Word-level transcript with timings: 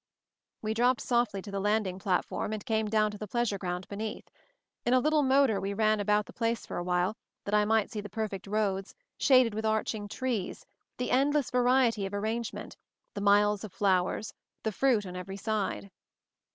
We 0.63 0.73
dropped 0.73 1.01
softly 1.01 1.43
to 1.43 1.51
the 1.51 1.59
landing 1.59 1.99
plat 1.99 2.25
form 2.25 2.53
and 2.53 2.65
came 2.65 2.87
down 2.87 3.11
to 3.11 3.19
the 3.19 3.27
pleasure 3.27 3.59
ground 3.59 3.87
beneath. 3.87 4.27
In 4.83 4.95
a 4.95 4.99
little 4.99 5.21
motor 5.21 5.61
we 5.61 5.75
ran 5.75 5.99
about 5.99 6.25
the 6.25 6.33
place 6.33 6.65
for 6.65 6.77
awhile, 6.77 7.15
that 7.45 7.53
I 7.53 7.65
might 7.65 7.91
see 7.91 8.01
the 8.01 8.09
per 8.09 8.27
fect 8.27 8.47
roads, 8.47 8.95
shaded 9.19 9.53
with 9.53 9.63
arching 9.63 10.07
trees, 10.07 10.65
the 10.97 11.11
endless 11.11 11.51
variety 11.51 12.07
of 12.07 12.15
arrangement, 12.15 12.75
the 13.13 13.21
miles 13.21 13.63
of 13.63 13.71
flowers, 13.71 14.33
the 14.63 14.71
fruit 14.71 15.05
on 15.05 15.15
every 15.15 15.37
side. 15.37 15.91